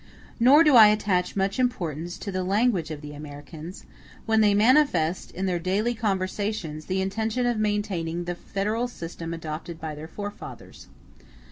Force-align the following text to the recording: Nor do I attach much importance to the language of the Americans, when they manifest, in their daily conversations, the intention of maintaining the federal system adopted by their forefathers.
Nor 0.39 0.63
do 0.63 0.75
I 0.75 0.87
attach 0.87 1.35
much 1.35 1.59
importance 1.59 2.17
to 2.17 2.31
the 2.31 2.43
language 2.43 2.89
of 2.89 3.01
the 3.01 3.13
Americans, 3.13 3.85
when 4.25 4.41
they 4.41 4.55
manifest, 4.55 5.29
in 5.29 5.45
their 5.45 5.59
daily 5.59 5.93
conversations, 5.93 6.85
the 6.87 7.01
intention 7.01 7.45
of 7.45 7.57
maintaining 7.59 8.23
the 8.23 8.33
federal 8.33 8.87
system 8.87 9.31
adopted 9.31 9.79
by 9.79 9.93
their 9.93 10.07
forefathers. 10.07 10.87